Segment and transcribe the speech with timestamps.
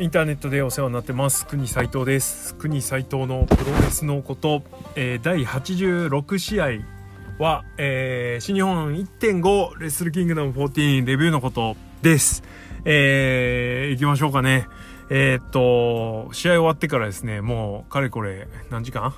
[0.00, 1.46] インターネットでお世話になってます。
[1.46, 2.56] 国斉藤です。
[2.56, 4.64] 国斉藤のプロレスのこと、
[4.96, 6.66] えー、第86試合
[7.38, 12.42] は、えー、新日本1.5レッスルキングダム14レビューのことです。
[12.84, 14.66] えー、行きましょうかね。
[15.10, 19.14] えー、っと試合終わってからですねもうかれこれ何時間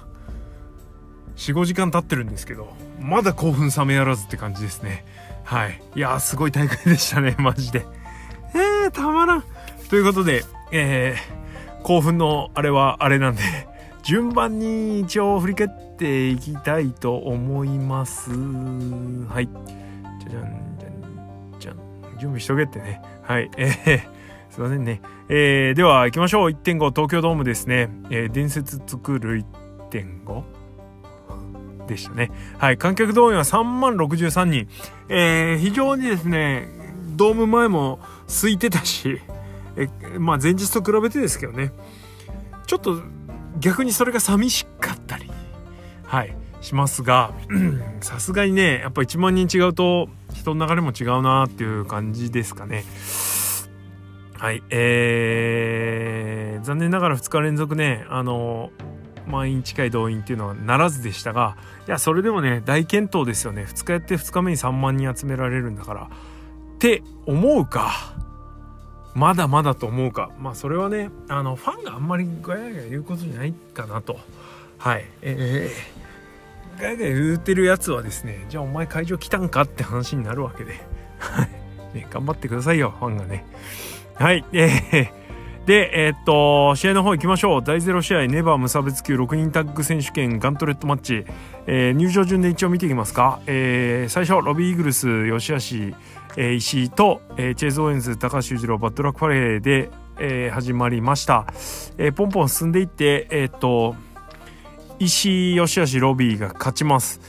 [1.36, 5.07] ？45時間経ってるんですけどまだ興奮冷めやらずって感じですね。
[5.43, 5.80] はい。
[5.94, 7.86] いやーすごい大会でしたねマジで。
[8.54, 9.44] えー、たまらん。
[9.88, 13.43] ということでえー、興奮のあれはあれなんで
[14.02, 18.30] 順番に一応振り返っていきたいと思います。
[18.30, 19.48] はい。
[20.21, 21.76] じゃじゃんじゃんじゃん。
[22.18, 23.00] 準備しとけってね。
[23.22, 23.50] はい。
[23.58, 24.00] えー、
[24.50, 25.00] すいませんね。
[25.29, 26.50] えー、では行きましょう。
[26.50, 29.44] 1.5東京ドームですね、えー、伝説作る
[29.90, 30.43] 1.5
[31.88, 32.30] でしたね。
[32.58, 32.78] はい。
[32.78, 34.69] 観客動員は3万63人。
[35.08, 36.69] えー、非常にですね、
[37.16, 37.98] ドーム前も
[38.28, 39.20] 空いてたし、
[39.77, 39.88] え
[40.19, 41.72] まあ前日と比べてですけどね。
[42.66, 43.00] ちょっと
[43.58, 45.30] 逆にそれが寂しかったり
[46.05, 47.32] はいしますが
[48.00, 52.84] さすがにねやっぱ1万人違うと人の流れも違うなっていう感じですかね。
[54.38, 58.70] はいえー、残念ながら2日連続ねあの
[59.27, 61.56] 満員近い動員っていうのはならずでしたが
[61.88, 63.66] いやそれでもね大健闘ですよね。
[63.69, 66.10] 2日やって2日目に3万人集められるんだから。
[66.77, 68.16] って思うか
[69.17, 70.31] まだまだと思うか。
[70.39, 74.19] まあそれはねあのファンがあんまりガヤガヤ言うことじゃないかなと。
[74.78, 75.06] はい。
[75.22, 80.75] えー、ガヤガヤ言うてるやつはですねじゃあお前会場来たんかって話になるわけで。
[81.19, 83.47] はい、ね、頑張ってくださいよファンがね。
[84.14, 84.44] はい。
[84.53, 85.27] えー
[85.67, 87.62] で、えー、っと、試合の方行きましょう。
[87.62, 91.25] 第0試合、ネバー無差別級6人タッグ選手権ガントレットマッチ。
[91.67, 93.41] えー、入場順で一応見ていきますか。
[93.48, 95.97] えー、最初、ロビーイーグルス、吉橋、
[96.36, 101.47] えー、石井と、えー、チェーズ・オーエンズ高橋裕次郎バッドラックパレーで、えー、始まりました、
[101.98, 103.97] えー、ポンポン進んでいってえー、っと
[104.98, 107.20] 石井吉橋ロビーが勝ちます。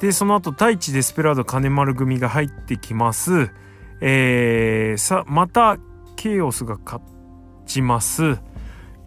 [0.00, 3.50] でその後太一デスペラード金丸組が入ってきます。
[4.00, 5.78] えー、さまた
[6.16, 7.02] ケイオスが勝
[7.66, 8.38] ちます。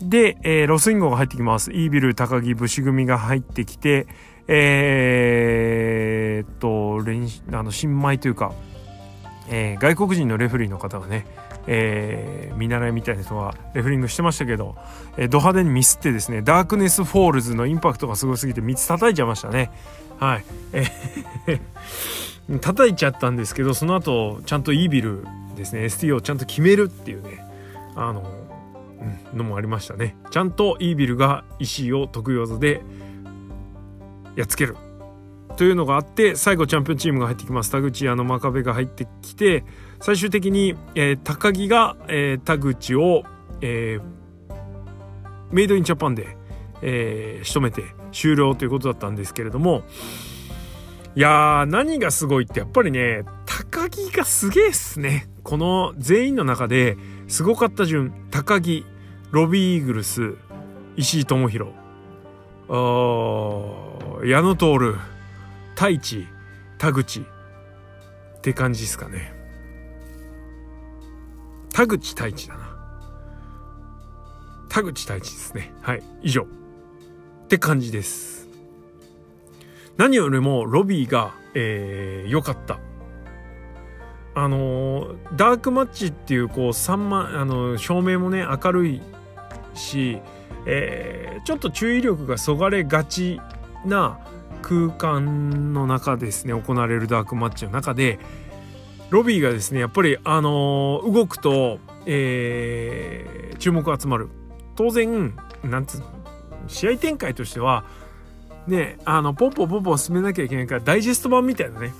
[0.01, 1.71] で、えー、ロスインゴが入ってきます。
[1.71, 4.07] EVIL鷹木武士組が入ってきて
[4.47, 8.53] えー、っと練あの新米というか
[9.49, 11.25] えー、外国人のレフリーの方がね、
[11.67, 14.75] えー、見習いみたいな人はレフリングしてましたけど、
[15.17, 19.71] えー、ド派手にミスってですねダークネスフォールズのインパクトがすごすぎて3つ叩いちゃいましたね。
[20.19, 25.25] はい、えー、 叩いちゃったんですけどその後ちゃんと EVIL
[25.55, 27.45] ですね ST をちゃんと決めるっていうね
[27.95, 28.23] あの、
[29.31, 30.15] うん、のもありましたね。
[30.31, 32.81] ちゃんとイービルが石を得意技で
[34.35, 34.75] やっつける。
[35.57, 37.71] というのがあって最後チャンピオンチームが入ってきます。
[37.71, 39.65] 田口あの真壁が入ってきて
[39.99, 43.23] 最終的に、えー、高木が、えー、田口を、
[43.61, 44.01] えー、
[45.51, 46.37] メイドインジャパンで、
[46.83, 49.83] えー、仕留めて終了ということだったんですけれども
[51.15, 55.27] いやー何がすごいってやっぱりね高木がすげえっすね。
[55.41, 56.97] この全員の中で
[57.27, 58.85] すごかった順高木
[59.31, 60.35] ロビーイーグルス
[60.97, 61.71] 石井智弘
[62.69, 65.16] 矢野徹
[65.77, 66.27] 太一
[66.79, 67.23] 田口っ
[68.41, 69.31] て感じですかね。
[71.71, 72.75] 田口太一だな。
[74.69, 75.71] 田口太一ですね。
[75.83, 76.47] はい以上
[77.43, 78.47] って感じです。
[79.97, 82.79] 何よりもロビーが良、えー、かった。
[84.33, 89.01] あのー、ダークマッチっていうこう3万あの照明もね明るい
[89.75, 90.23] し、
[90.65, 93.39] えー、ちょっと注意力がそがれがち
[93.85, 94.19] な
[94.67, 98.19] 空間の中ですね行われるダークマッチの中で
[99.09, 104.27] ロビーがですねやっぱりあの、動くと、えー、注目が集まる。
[104.75, 105.33] 当然
[105.63, 106.03] なんつ
[106.67, 107.85] 試合展開としては
[108.67, 111.93] ねあのポンポンポンポン進めなきゃいけないからダイジェスト版みたいなね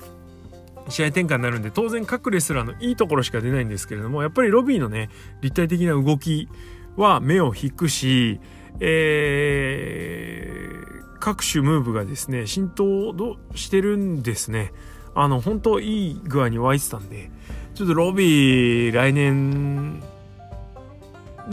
[0.90, 5.08] 試合展開になるんで当然各レスラーのいいところしか出ないんですけれどもやっぱりロビーのね
[5.40, 6.48] 立体的な動き
[6.96, 8.40] は目を引くし、
[8.78, 10.77] えー、
[11.20, 13.14] 各種ムーブがですね浸透
[13.54, 14.72] してるんですね。
[15.14, 17.30] あの本当いい具合に湧いてたんで
[17.74, 20.02] ちょっとロビー来年ね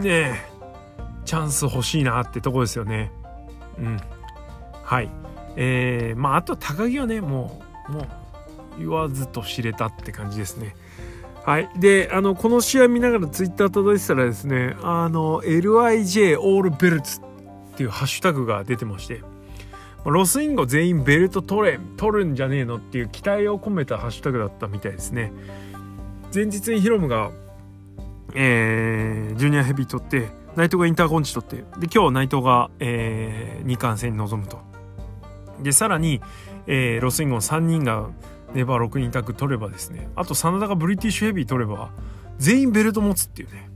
[0.06, 0.34] え
[1.26, 3.12] チャンス欲しいなってとこですよね。
[3.80, 4.00] うん。
[4.84, 5.10] はい。
[5.56, 8.08] えー、まああと高木はねもうもう
[8.78, 10.76] 言わずと知れたって感じですね。
[11.44, 11.70] はい。
[11.80, 17.22] であのこの試合見ながらツイッター届いてたらですねあの LIJ オールベルツっ
[17.76, 19.22] ていうハッシュタグが出てまして。
[20.06, 25.32] ロスインゴ全員ベルト取れ取るんじゃねえのっていう期待を込めたハッシュタグだったみたいですね。
[26.34, 27.32] 前日にヒロムが
[28.36, 34.60] えー、ジュニアヘビー取って内藤がインターコンチ取ってで今日内藤が、えー、2冠戦に臨むと。
[35.62, 36.22] でさらに、
[36.68, 38.10] えー、ロスインゴ3人が
[38.54, 41.92] NEVER6人タッグ取ればですねあと SANADA がブリティッシュヘビー取れば
[42.38, 43.70] 全員ベルト持つっていうね。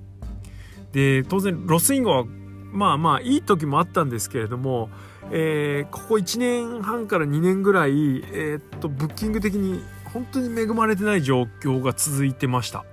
[0.92, 2.26] で当然ロスインゴは
[2.72, 4.90] まあまあいい時もあったんですけれども、
[5.32, 12.84] えー、ここ1年半から2年ぐらい、えー、っとブッキング的に本当に恵まれてない状況が続いてました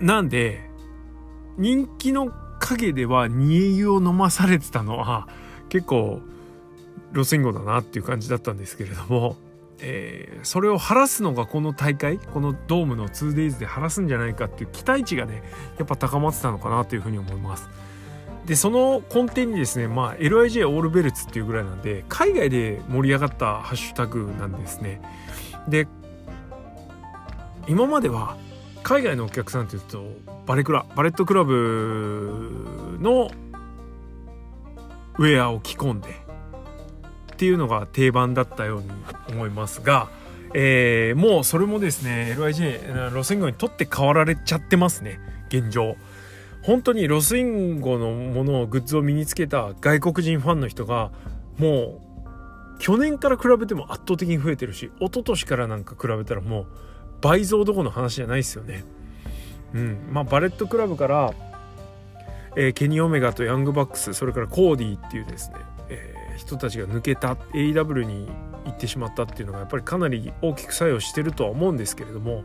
[0.00, 0.60] なんで
[1.56, 5.28] 人気の陰では煮え湯を飲まされてたのは
[5.68, 6.20] 結構
[7.12, 9.36] ロスインゴだなっていう感じだったんですけれども
[9.80, 15.42] えー、それを晴らすのがこの大会このドームの 2days で晴らすんじゃないかっていう期待値がね
[15.78, 17.68] やっぱ高まってたのかなというふうに思います。
[18.46, 25.00] でその根底にですね、まあ、LIJ オールベルツっていうぐらいなんで海外で盛り上がったハッシュタグなんですね。
[25.68, 25.88] で
[27.66, 28.36] 今までは
[28.82, 30.04] 海外のお客さんっていうと
[30.46, 33.30] バレクラバレットクラブの
[35.18, 36.24] ウェアを着込んで
[37.32, 38.90] っていうのが定番だったように
[39.30, 40.08] 思いますが、
[40.52, 45.18] えー、もうそれもですね LIJ ロスインゴにとって変わられちゃってますね
[45.48, 45.96] 現状
[46.66, 51.12] 本当にロスインゴのものをグッズを身につけた外国人ファンの人が
[51.58, 52.00] も
[52.76, 56.66] う去年から比べても圧倒的に増えてるし一昨年からなんか比べたらもう
[57.20, 58.84] 倍増どこの話じゃないですよね。
[59.74, 61.34] うんまあ、バレットクラブから、
[62.56, 65.56] えー、ケニー・オメガとヤングバックスそれからコーディーっていうですね、
[65.88, 68.28] えー人たちが抜けた AW に
[68.64, 72.42] 行ってしまったっていうのがやっぱりかなり大きく作用してるとは思うんですけれども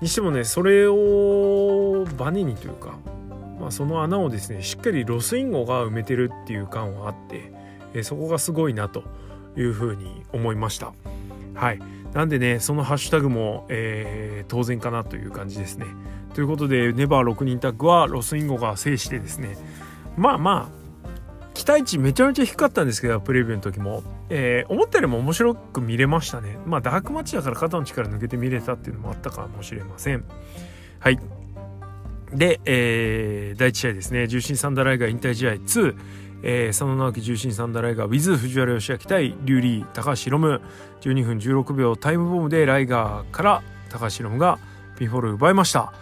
[0.00, 2.98] にしてもねそれをバネにというか、
[3.62, 7.52] まあ、その穴をですねしっかりロスインゴが埋めてるっていう感はあって、
[7.94, 9.04] えそこがすごいなと
[9.56, 10.92] いうふうに思いました。
[11.54, 11.78] はい。
[12.12, 15.86] なんでねそのハッシュタグも、えー、当然かなという感じですね。
[16.34, 19.56] ということでネバー6人タッグはロスインゴが制してですね
[20.16, 20.82] まあまあ
[21.54, 26.58] 期待値めちゃめちゃ低かったんですけどプレビューの時も、えー、思ったよりも面白く見れましたね。
[26.66, 30.24] まあダークマッチだから肩の力抜けて見れたっていうのもあったかもしれません。
[30.98, 31.20] はい。
[32.32, 34.26] で、えー、第1試合ですね。
[34.26, 35.96] 重心サンダーライガー引退試合2、
[36.42, 40.60] えー、佐野直樹重心サンダーライガー with 藤原義明対リュウリー高橋ロム。
[41.02, 44.58] 12分16秒タイムボムでライガーから高橋ロムが
[44.96, 45.92] ピンフォール奪いました、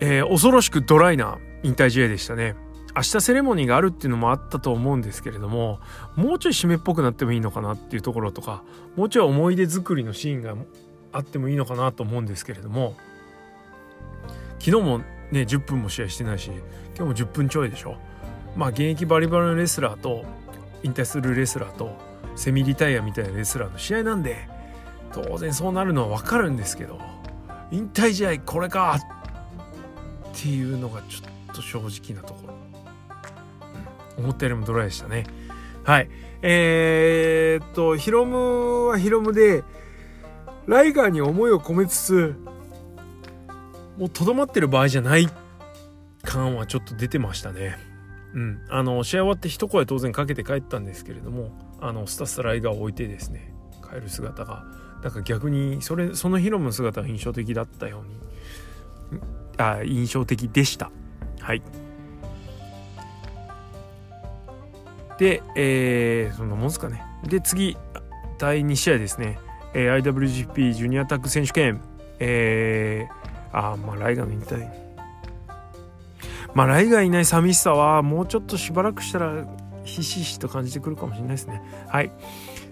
[0.00, 2.54] えー、恐ろしくドライな引退試合でしたね。
[2.94, 5.78] 明日セレモニーがあるっていうのもあったと思うんですけれども
[6.16, 8.64] もうちょい締めっぽくなってもいいのかなっていうところとか
[8.96, 10.56] もうちょい思い出作りのシーンが
[11.12, 12.96] あってもいいのかなと思うんですけれども
[14.58, 16.50] 昨日もね10分も試合してないし
[16.96, 17.96] 今日も10分ちょいでしょ。
[18.56, 20.24] まあ現役バリバリのレスラーと
[20.82, 21.96] 引退するレスラーと
[22.36, 24.48] セミリタイアみたいなレスラーの試合なんで
[25.12, 27.00] 当然そうなるのは分かるんですけど
[27.70, 28.98] 引退試合これか
[30.30, 32.54] っていうのがちょっと正直なところ。
[34.20, 35.24] 思ったよりもドライでしたね。
[35.84, 36.08] はい。
[36.42, 39.64] えー、っとヒロムはヒロムで
[40.66, 42.36] ライガーに思いを込めつつ
[44.00, 45.28] もうとどまってる場合じゃない
[46.22, 47.78] 感はちょっと出てましたね
[48.34, 51.50] うんあの試合終わって一声当然かけて帰ったんですけれども
[51.80, 53.54] あのスタスタライガーを置いてですね
[53.88, 54.64] 帰る姿が
[55.02, 58.02] なんか逆にそれそのヒロムの姿が印象的だったよ
[59.10, 59.20] うに
[59.58, 60.90] あ印象的でした
[61.40, 61.62] はい
[65.20, 67.04] で、えー、そんなもんすかね。
[67.24, 67.76] で、次、
[68.38, 69.38] 第2試合ですね。
[69.74, 71.82] えー、IWGP ジュニアタッグ選手権。
[72.20, 73.19] えー、
[73.52, 74.68] ああ、まあ、ライガーの引退。
[76.54, 79.46] まあ、ライガーいない寂しさは、もうちょっとしばらくしたら、
[79.84, 81.62] ひしひしと感じてくるかもしれないですね。
[81.88, 82.12] はい。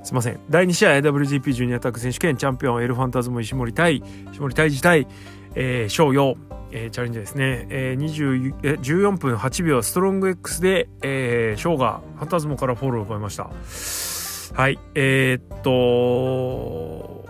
[0.05, 0.41] すいません。
[0.51, 5.07] 第2試合 WGP ジュニアタッグ選手権チャンピオンエルファンタズム石森対石森泰治対、
[5.55, 6.37] えー、翔陽
[6.71, 13.51] えー、チャレンジですね、えー、え14分8秒ストロング X で、えー、がファンタズモからフォローを奪いました
[14.55, 17.27] はいえー、っと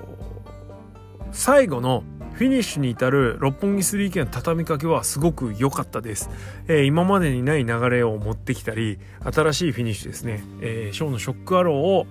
[1.30, 2.02] 最後の
[2.38, 6.30] フィニッシュに至る六本木 3K の畳みかけはすごく良かったです、
[6.68, 12.06] えー、今までにない流れを持ってきたり新しいフィニッシュですね、えー、ショーのショックアローを、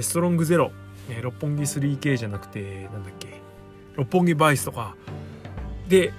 [0.00, 0.70] ストロングゼロ、
[1.10, 3.40] え、六本木 3K じゃなくてなんだっけ。
[3.96, 4.94] 六本木バイスとか。
[5.88, 6.12] で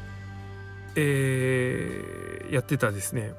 [0.98, 3.36] え、やってたですね。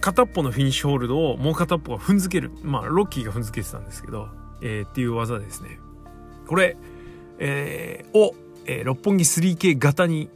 [0.00, 2.50] 片っぽのフィニッシュホールドをもう片っぽが踏んづける。
[2.64, 4.30] まあロッキーが踏んづけてたんですけど、
[4.62, 5.78] え、っていう技ですね。
[6.48, 6.76] これ、
[7.38, 8.34] え、を、
[8.66, 10.30] えー、六本木 3K 型に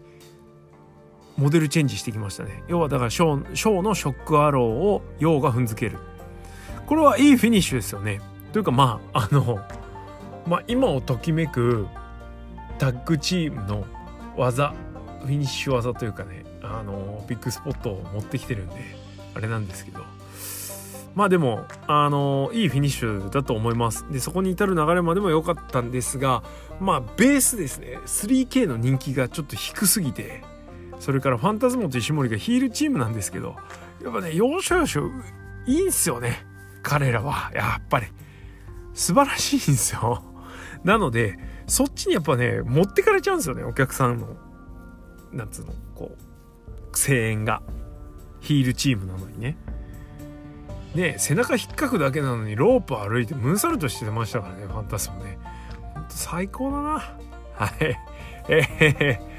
[1.37, 2.63] モデルチェンジしてきましたね。
[2.69, 5.99] 要はだからショーショーのショックアローをヨウが踏んづける。
[6.87, 8.21] これはいいフィニッシュですよね。
[8.53, 9.59] というかまああの
[10.47, 11.87] まあ今をときめく
[12.79, 13.85] タッグチームの
[14.37, 14.75] 技
[15.21, 18.77] フィニッシュ技というかねあのビッグスポットを持ってきてるんで
[19.35, 20.16] あれなんですけど。
[21.17, 24.07] まあでもあのいいフィニッシュだと思います。
[24.11, 26.45] でそこに至る流れまでも良かったんですが
[26.79, 27.99] まあベースですね。
[28.05, 30.45] 3K の人気がちょっと低すぎて
[31.01, 33.57] それからファンタズモと石森がヒールチームなんですけど
[34.05, 35.11] やっぱね要所要所
[35.67, 36.45] いいんすよね。
[36.83, 37.51] 彼らは。
[37.55, 38.07] やっぱり。
[38.93, 40.23] 素晴らしいんですよ。
[40.85, 43.65] なのでそっちにやっぱね持ってかれちゃうんですよね。
[43.65, 44.37] お客さんの
[45.33, 46.19] なんつうのこう
[46.95, 47.63] 声援が。
[48.41, 49.57] ヒールチームなのにね。
[50.97, 55.39] ね背中引っかくだけなのにロープ歩いてムーンサルトしてましたからねファンタスモね。
[55.95, 56.91] ほんと最高だな。
[57.55, 57.97] はい。
[58.49, 59.37] えー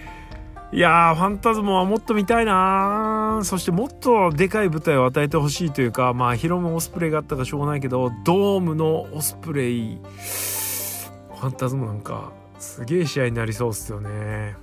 [0.74, 9.98] いやーファンタズモはもっと見たいなそしてもっとでかい舞台を与えてほしいというかまあヒロムオスプレイがあったかしょうがないけどドームのオスプレイ。
[9.98, 14.58] ファンタズモなんかすげえ試合になりそうっすよね。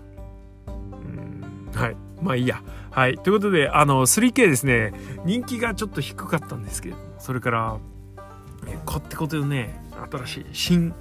[0.67, 1.71] うん。
[1.73, 1.97] はい。
[2.21, 2.61] まあいいや。
[2.95, 3.19] はい。
[3.19, 4.93] ということであの 3K ですね。
[5.25, 7.79] 人気がちょっと低かったんですけどそれから
[8.87, 9.83] こってことでね。
[10.13, 10.95] 新しい新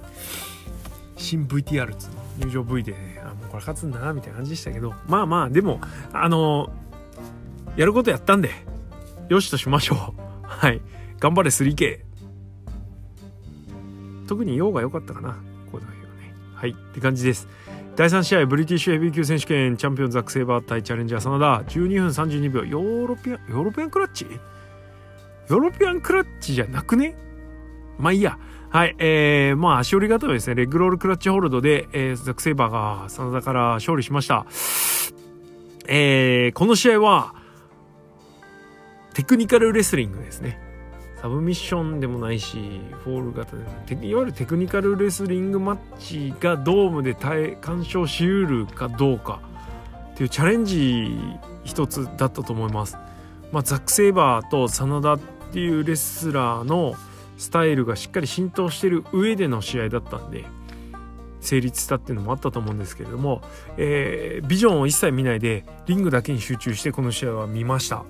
[1.16, 2.10] 新 VTR っつう
[2.40, 2.46] の。
[2.46, 3.22] 入場 V でね。
[3.24, 4.92] あもうこれ勝つんだなみたいな感じでしたけど。
[5.06, 5.80] まあまあでも
[6.12, 6.72] あの
[7.76, 8.50] やることやったんで
[9.28, 10.20] よしとしましょう。
[10.42, 10.80] はい。
[11.20, 12.00] 頑張れ 3K
[14.26, 15.34] 特に用が良かったかな
[15.70, 16.34] こういうのはね。
[16.56, 16.70] はい。
[16.70, 17.46] って感じです。
[17.96, 22.64] 第3試合ブリティッシュヘビー級選手権チャンピオンザック・セイバー対チャレンジャー SANADA 12分32秒。
[22.64, 24.26] ヨーロピアンヨーロピアンクラッチ？
[25.48, 27.14] ヨーロピアンクラッチじゃなくね？
[27.98, 28.36] まあいいや。
[28.70, 34.44] はい、えー、まあ、足折り固めですね、レッグロールクラッチホールドで、えー、ザック・セイバーが SANADAから勝利しました。
[35.86, 37.36] えー、この試合は、
[39.12, 40.60] テクニカルレスリングですね。
[41.24, 44.10] サブミッションでもないし、フォール型でもない。
[44.10, 49.40] いわゆるテクニカルレスリングマッチがドームで干渉しうるかどうか
[50.12, 51.16] っていうチャレンジ
[51.64, 52.98] 一つだったと思います。
[53.52, 55.18] まあ、ザック・セイバーと SANADA っ
[55.50, 56.94] ていうレスラーの
[57.38, 60.44] スタイルがしっかり浸透してる上での試合だったんで
[61.40, 63.40] 成立したっていうのもあったと思うんですけれども、
[63.78, 68.04] えー、ビジョンを一切見ないでリングだけに集中してこの試合は見ました、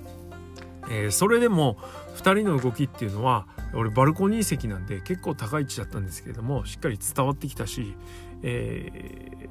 [0.90, 1.76] えー、それでも
[2.16, 7.96] 2人の動きっていうのは俺バルコニー席なんで結構高い位置だったんですけれどもしっかり伝わってきたし、
[8.42, 9.48] え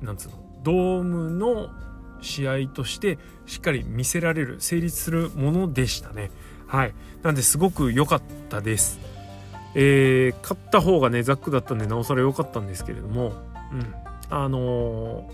[0.00, 1.70] ー、なんつうのドームの
[2.20, 6.30] 試合としてしっかり見せられる成立するものでしたね。
[6.66, 6.94] はい。
[7.22, 8.98] なんですごく良かったです。
[9.74, 13.32] えー、買った方がねザックだったんでなおさら良かったんですけれども
[13.72, 13.94] うん。
[14.28, 15.30] あの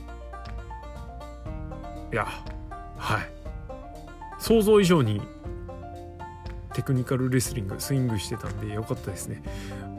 [2.11, 2.27] ー、いや
[2.99, 3.42] はい。
[4.43, 5.23] 想像以上に
[6.75, 9.43] テクニカルレスリングスイングしてたんで良かったですね。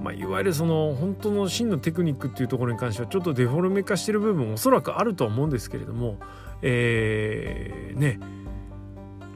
[0.02, 6.18] まあ、いわゆるその本当の真のテクニックっていうところに関してはちょっとデフォルメ化してる部分おそらくあるとは思うんですけれども
[6.62, 8.20] えー、ね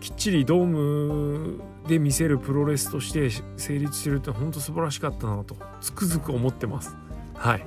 [0.02, 6.96] きっちりドームで見せるプロレスとして成立してるって本当素晴らしかったなとつくづく思ってます。
[7.34, 7.66] はい。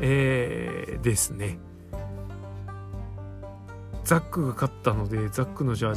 [0.00, 1.58] えー、ですね。
[4.10, 5.94] ザックが勝ったのでザックのジャー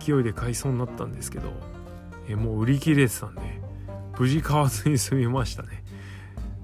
[0.00, 1.52] ジ勢いで買いそうになったんですけど、
[2.28, 3.42] え、もう売り切れてたんで
[4.18, 5.84] 無事買わずに済みましたね。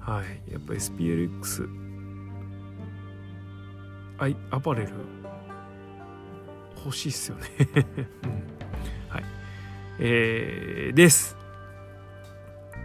[0.00, 0.50] はい。
[0.50, 1.68] やっぱ SPLX
[4.18, 4.90] アイアパレル。
[6.84, 7.46] 欲しいっすよね。
[8.24, 8.42] うん。
[10.00, 11.36] えー、です。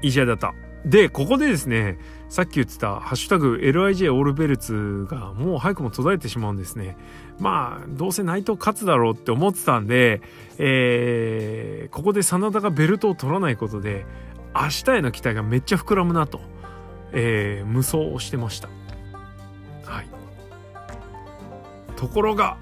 [0.04, 0.54] いい試合だった。
[0.86, 1.98] で、ここでですね、
[2.30, 6.96] さっき言ってた、ハッシュタグ LIJ オールベルツがもう早くも途絶えてしまうんですね。
[7.40, 10.22] まあ、どうせ内藤勝つだろうって思ってたんで、
[10.60, 14.06] えー、ここで真田がベルトを取らないことで、
[14.54, 16.40] 明日への期待がめっちゃ膨らむなと、
[17.14, 18.70] えー、無双をしてました。
[19.86, 20.08] はい。
[21.96, 22.58] ところが、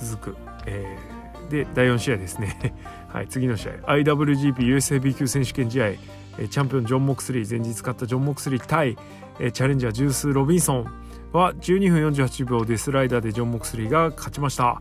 [0.00, 0.36] 続く、
[0.66, 1.16] えー
[1.48, 2.74] で第4試合ですね
[3.08, 5.92] はい、次の試合 IWGPUSAB 級選手権試合
[6.36, 10.84] チャンピオンジョン・モクスリー前日勝ったジョン・モクスリー対チャレンジャージュース・ロビンソン
[11.32, 14.80] は12分48秒でスライダーでジョン・モクスリーが勝ちました、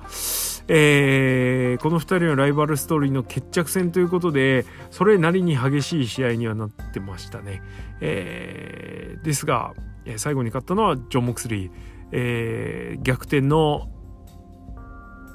[0.67, 7.61] えー、この2人のライバルストーリーの決着戦ということでそれなりに激しい試合にはなってましたね、
[8.01, 9.73] えー、ですが
[10.17, 11.71] 最後に勝ったのはジョン・モクスリー、
[12.11, 13.89] えー、逆転の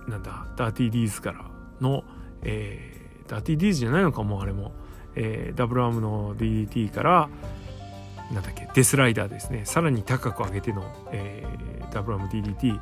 [0.09, 1.51] なんだダーティーディーズから
[1.81, 2.05] の、
[2.43, 4.73] えー、ダーティーディーズじゃないのかもあれも、
[5.17, 7.29] えー、ダブルアームの DDT から
[8.33, 9.63] なんだっけデスライダーですね。
[9.65, 12.81] さらに高く上げての、えー、ダブルアーム DDT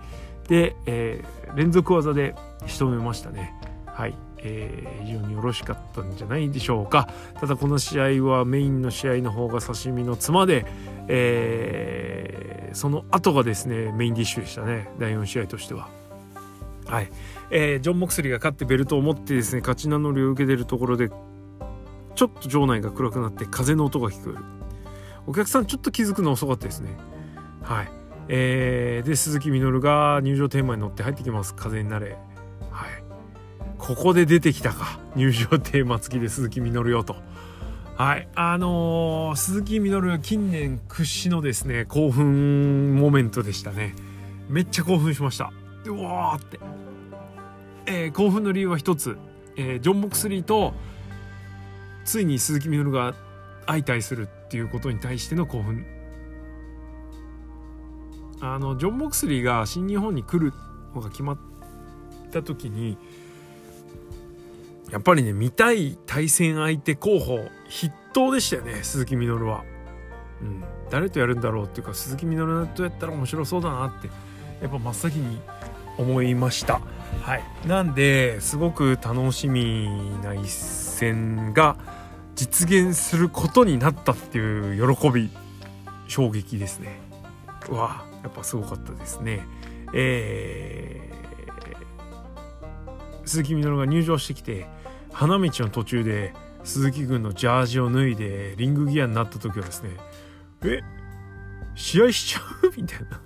[0.48, 2.34] で、えー、連続技で
[2.66, 3.54] 仕留めましたね。
[3.86, 7.08] はい、えー、非常によろしかったんじゃないでしょうか。
[7.40, 10.66] ただこの試合はメインの試合の方が刺身のツマで、
[11.08, 14.90] ええー、その後がですねメインディッシュでしたね。
[14.98, 15.88] 第4試合としては。
[16.86, 17.10] はい、
[17.50, 21.10] えー、ジョン・モクスリーが勝ってベルトを持ってですね勝ち名乗りを受けてるところで
[22.18, 24.38] ちょっと場内が暗くなって風の音が聞こえる。
[25.28, 26.96] お客さんちょっと気づくの遅かったですね。
[27.62, 27.88] はい。
[28.26, 31.54] えー、で鈴木みのるが入場テーマに乗って入ってきます。
[31.54, 32.18] 風になれ。
[32.72, 33.04] はい。
[33.78, 34.98] ここで出てきたか。
[35.14, 37.14] 入場テーマ付きで鈴木みのるよと。
[37.96, 38.28] はい。
[38.34, 43.94] あのー、鈴木みのる近年屈指のですね興奮モメントでしたね。
[44.48, 45.52] めっちゃ興奮しました。
[45.86, 46.58] うわーって、
[47.86, 49.16] えー、興奮の理由は一つ、
[49.54, 50.74] えー、ジョン・モクスリーと
[52.08, 53.14] ついに鈴木みのるが
[53.66, 55.84] 相対するっていうことに対しての興奮
[58.40, 60.54] あのジョン・モクスリーが新日本に来る
[60.94, 61.38] のが決まっ
[62.32, 62.96] た時に
[64.90, 67.36] やっぱりね見たい対戦相手候補
[67.68, 69.62] 筆頭でしたよね鈴木みのるは。
[70.40, 74.08] うん、誰とやるんだろうっていうか鈴木みのるとやったら面白そうだなって
[74.62, 75.40] やっぱ真っ先に
[75.98, 76.80] 思いました。
[77.22, 79.90] はい、なんですごく楽しみ
[80.22, 81.97] な一戦が
[82.38, 85.28] 実現することになったっていう喜び
[86.06, 87.00] 衝撃ですね。
[87.68, 89.44] うわやっぱすごかったですね。
[89.92, 94.68] えー、鈴木みのるが入場してきて
[95.12, 99.90] 花道の途中で鈴木軍のジャージを脱いでリングギアになった時はですね
[100.62, 100.80] え
[101.74, 102.72] 試合しちゃう？
[102.76, 103.20] みたいな。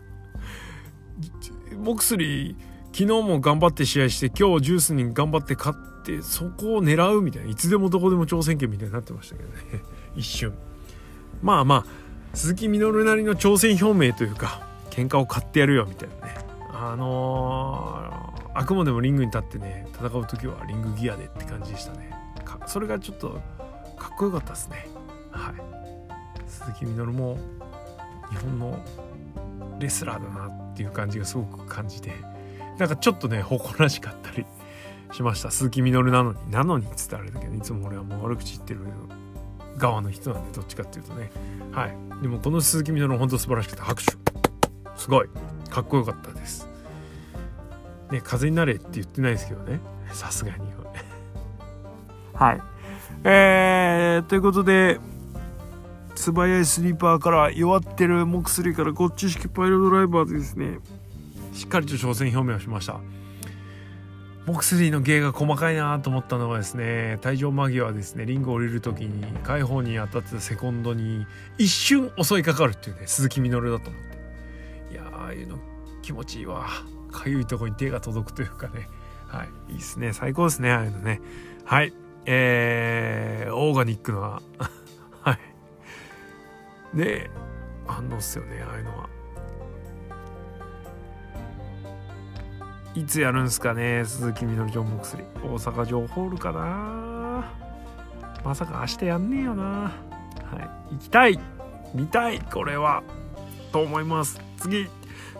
[1.77, 2.57] モクスリー
[2.93, 5.92] 昨日も頑張って試合して今日ジュースに頑張って勝って
[6.23, 9.57] そこを狙うみたいないつでもどこでも挑戦権みたいになってましたけどね。
[10.17, 10.53] 一瞬。
[11.43, 11.85] まあまあ
[12.35, 16.35] 鈴木みのるなりの挑戦表明というか喧嘩を買ってやるよみたいなね。
[16.73, 22.11] あのー、あくまでもリングに立ってね戦う時はリングギアでって感じでしたね。
[22.67, 23.41] それがちょっと
[23.97, 24.89] かっこよかったですね。
[25.31, 25.55] はい。
[26.47, 27.39] 鈴木みのるも
[28.31, 28.79] 日本の
[29.79, 32.13] レスラーだなっていう感じがすごく感じて
[32.79, 34.47] なんかちょっとね誇らしかったり
[35.13, 35.51] しました。
[35.51, 36.51] 鈴木みのるなのに。
[36.51, 38.81] なのにっつってあれだけどいつも俺はもう悪口言ってる
[39.77, 41.31] 側の人なんでどっちかっていうとね。
[41.73, 41.97] はい。
[42.23, 44.13] でもこの鈴木みのる本当素晴らしくて拍手。
[44.97, 45.29] すごい。
[45.71, 46.69] かっこよかったです。
[48.11, 49.81] ね風になれって言ってないですけどね。
[50.13, 50.59] さすがに。
[52.35, 52.63] はい。
[53.25, 54.99] えー、ということで
[56.15, 60.79] 素早いスリーパーから弱ってるモクスリーからこっち式パイロドライバーでですね。
[61.53, 63.01] しっかりと挑戦表明をしました
[64.47, 68.27] モクスリーの芸が細かいなと思ったのはですね退場間際ですね。
[68.27, 71.27] リングを降りる時に解放に当たってたセコンドに
[71.59, 74.95] 一瞬襲いかかるっていうね鈴木みのるだと思って。
[74.95, 75.59] いやああいうの
[76.03, 76.67] 気持ちいいわ。
[77.13, 78.89] かゆいとこに手が届くというかね。
[79.29, 79.73] はい。
[79.73, 80.13] いいですね。
[80.13, 81.21] 最高ですねああいうのね。
[81.65, 81.93] はい。
[82.27, 84.43] えー、オーガニックな。
[85.23, 85.39] は
[86.95, 86.97] い。
[86.97, 87.31] で
[87.87, 89.09] 反応っすよねああいうのは。
[92.95, 94.05] いつやるんすかね？
[94.05, 97.51] 鈴木みのるジョン・モクスリー大阪城ホールかな？
[98.45, 99.63] まさか明日やんねえよな。
[99.63, 99.91] は
[100.91, 100.95] い。
[100.95, 101.39] 行きたい！
[101.95, 102.41] 見たい！
[102.41, 103.03] これは！
[103.73, 104.41] と思います。
[104.59, 104.89] 次。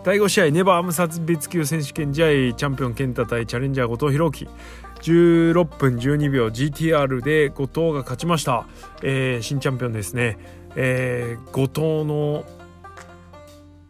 [0.03, 4.49] 第5試合ネバーアムサ別級選手権試合チャンピオン健太対チャレンジャー後藤弘樹。
[5.01, 8.65] 16分12秒 GTR で後藤が勝ちました、
[9.01, 10.37] えー、新チャンピオンですね、
[10.77, 12.45] えー、後藤の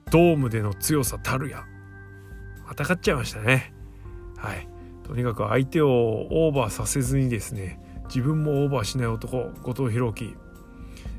[0.10, 1.63] ドームでの強さたるや。
[2.71, 3.73] 戦っちゃいましたね。
[4.38, 4.67] はい。
[5.06, 10.36] とにかく相手をオーバーさせずにですね自分もオーバーしない男後藤弘樹。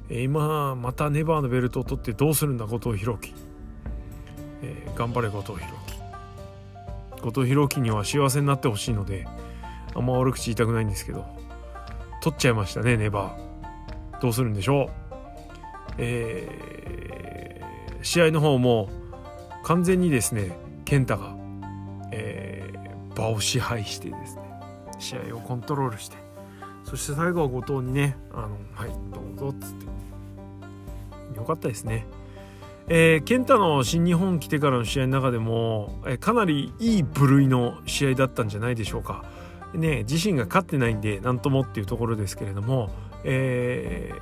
[0.08, 3.34] え今またネバーのベルトを取ってどうするんだ後藤弘樹、
[4.62, 5.94] えー、頑張れ後藤弘樹。
[7.22, 9.26] 後藤弘樹には幸せになってほしいので
[9.94, 11.24] あんま悪口言いたくないんですけど
[12.22, 14.20] 取っちゃいましたねネバー。
[14.20, 14.90] どうするんでしょう？
[15.98, 18.88] えー、試合の方も
[19.62, 21.33] 完全にですね健太が、
[23.14, 24.42] 場を支配してですね
[24.98, 26.16] 試合をコントロールして
[26.84, 29.86] そして最後は後藤にね「あのはいどうぞ」っつって
[31.36, 32.06] よかったですね。
[32.86, 39.24] えー、健太の新日本来てからの試合の中でも、えー、かなりいい部類の試合だったんじゃないでしょうか。
[39.72, 42.90] ね、自身が勝ってないんで何ともっていうところですけれども、
[43.24, 44.12] え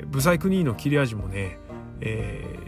[0.00, 1.58] ー、ブサイクニーの切れ味もね、
[2.00, 2.58] え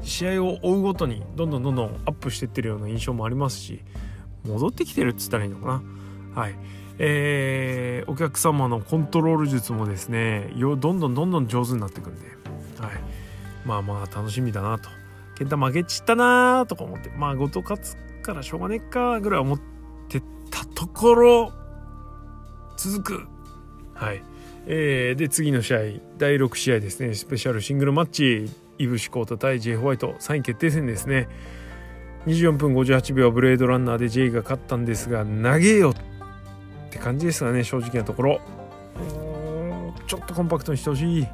[0.00, 3.82] ー、試合を追うごとにどんどんどんどんアップしてってるような印象もありますし
[4.44, 5.82] 戻ってきてるっつったらいいのか
[6.34, 6.40] な。
[6.40, 6.54] はい。
[6.98, 12.26] えー、お客様のコントロール術もですねよどんどんどんどん上手になってくんで、
[12.78, 13.00] はい、
[13.64, 14.88] まあまあ楽しみだなと。
[15.34, 17.10] 健太負けちったなーとか思って。
[17.10, 19.60] まあ後藤勝つからしょうがねえかぐらい思っ
[20.08, 21.52] てたところ
[22.76, 23.26] 続く。
[23.94, 24.22] はい。
[24.66, 25.78] えー、で次の試合
[26.18, 27.14] 第6試合ですね。
[27.14, 28.50] スペシャルシングルマッチ。
[28.78, 30.14] イブシコータ対 J ホワイト。
[30.18, 31.28] 3位決定戦ですね。
[32.26, 35.94] 24分58秒ブレードランナーで J が勝ったんですが投げよっ
[36.90, 38.40] て感じですがね正直なところ。
[40.06, 41.26] ちょっとコンパクトにしてほしい。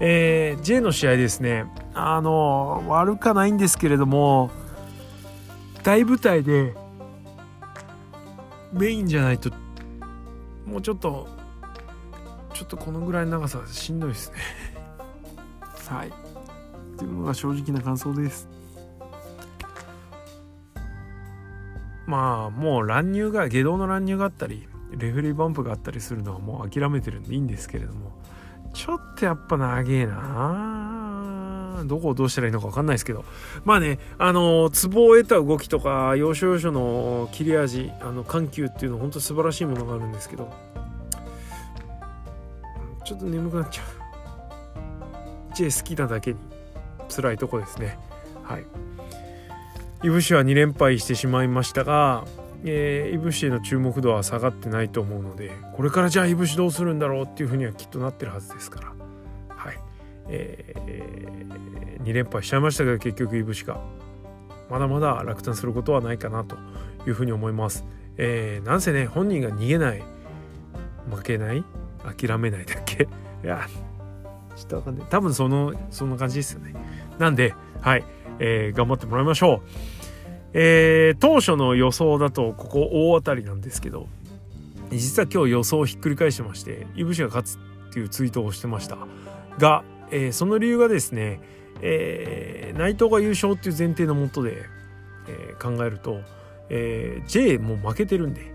[0.00, 1.66] えー、J の試合ですね。
[1.94, 4.50] あの悪かないんですけれども
[5.84, 6.74] 大舞台で
[8.72, 9.50] メインじゃないと
[10.66, 11.28] もうちょっと
[12.54, 14.36] ちょっとこのぐらいの長さしんどいですね。
[15.88, 16.08] はい。
[16.08, 16.10] っ
[16.98, 18.48] ていうのが正直な感想です。
[22.12, 28.12] まあもう乱入が下道の乱入があったりレフェリーバンプがあったりするのはもう諦めてるんでいいんですけれども
[28.74, 33.24] ちょっとやっぱ長えなどこをどうしたらいいのか分かんないですけど。
[33.64, 40.52] まあねあのツボを得た動きとか要所要所の切れ味あの緩急っていうのは本当素晴らしいものがあるんですけど。
[43.04, 45.54] ちょっと眠くなっちゃう。
[45.54, 46.38] J 好きなだけに。
[47.08, 47.98] 辛いとこですね。
[48.44, 48.64] はい。
[50.02, 52.24] いぶしは2連敗してしまいましたが
[52.64, 58.92] えー、いぶしへの注目度は下がってないと思うのでこれからじゃあいぶしどうするんだろうっていうふうにはきっとなってるはずですから。
[59.48, 59.78] はい。
[60.28, 63.80] えー、2連敗しちゃいましたけど結局いぶしが
[64.70, 66.56] まだまだ落胆することはないかなと
[67.06, 67.84] いうふうに思います、
[68.16, 70.02] えー、なんせね本人が逃げない
[71.10, 71.64] 負けない
[72.04, 73.08] 諦めないだっけ。
[73.44, 73.66] いや
[74.54, 75.06] ちょっとわかんない。
[75.10, 76.74] 多分そのそんな感じですよね。
[77.18, 78.04] なんではい、
[78.38, 79.91] えー、頑張ってもらいましょう。
[80.54, 84.06] えー、当初の予想だとここ大当たりなんですけど
[84.90, 88.98] 実は今日予想をひっくり返してましていぶしが勝つっていうツイートをしてました。
[89.58, 91.40] が、えー、その理由がですね、
[91.80, 94.64] えー、内藤が優勝っていう前提のもとで、
[95.28, 96.20] えー、考えると、
[96.68, 98.52] えー、J もう負けてるんで、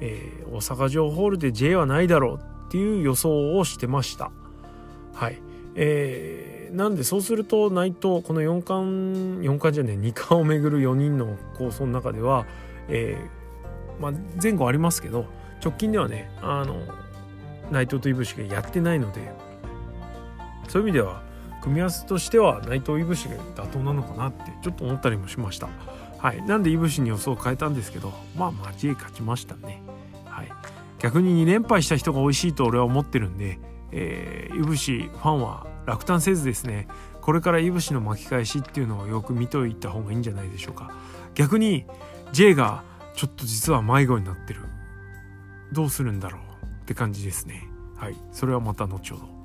[0.00, 4.30] えー、大阪城ホールで J はないだろうっていう予想をしてました。
[5.14, 5.40] はい。
[5.74, 12.46] えーなんでそうすると内藤この4冠4冠じゃねえ2冠をめぐる4人の構想の中では、
[12.88, 15.26] えー、まあ、前後ありますけど
[15.62, 16.76] 直近ではねあの
[17.70, 19.32] 内藤といぶしがやってないので
[20.68, 21.22] そういう意味では
[21.62, 25.68] 組み合わせとしては内藤いぶしが妥当なのかなってちょっと思ったりもしました。
[26.18, 29.82] はい、なんでいぶしに予想を変えたんですけどまあマジで勝ちましたね。
[30.26, 30.48] はい、
[30.98, 33.58] 逆に2連敗した人が美味しいと俺は思ってるんで、
[33.92, 36.88] えー、いぶしファンは落胆せずですね
[37.20, 40.90] これからいぶしの巻き返しっていうのをよく見といた方がいいんじゃないでしょうか。
[41.34, 41.84] 逆に
[42.32, 42.82] J が
[43.14, 44.62] ちょっと実は迷子になってる。
[45.72, 47.64] どうするんだろうって感じですね。
[47.96, 48.16] はい。
[48.32, 49.40] それはまた後ほど。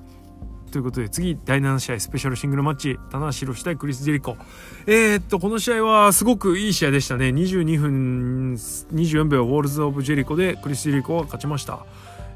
[0.71, 2.98] ということで次第7試合スペシャルシングルマッチ。
[3.12, 4.38] 棚橋宏対クリス・ジェリコ。
[4.88, 7.30] えー、っとこの試合はすごくいい試合でしたね。
[7.30, 11.86] 22分24秒ウォールズ・オブ・ジェリコでクリス・ジェリコが勝ちました、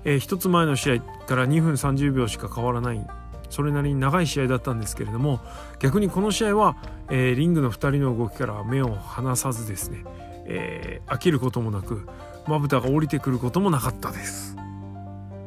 [0.03, 3.07] えー、1つ前の試合から2分30秒しか変わらない。
[3.49, 5.39] それなりに長い試合だったんですけれども
[5.79, 6.77] 逆にこの試合は、
[7.09, 10.03] えー、リングの2人の動きから目を離さずですね、
[10.45, 12.07] えー、飽きることもなく
[12.47, 14.55] まぶたが降りてくることもなかったです。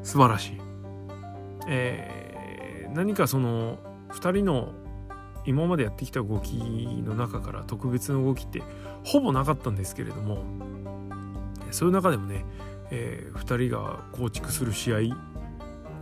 [0.03, 0.61] 素晴らしい、
[1.69, 3.79] えー、何かその
[4.11, 4.73] 2人の
[5.45, 6.55] 今までやってきた動き
[7.05, 8.63] の中から特別な動きって
[9.05, 10.45] ほぼなかったんですけれども
[11.71, 12.45] そういう中でもね、
[12.91, 14.97] えー、2人が構築する試合